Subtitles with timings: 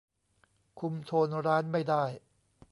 [0.79, 2.03] คุมโทนร้านไม่ได้